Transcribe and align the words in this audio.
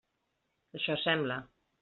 Això 0.79 0.97
sembla. 1.03 1.39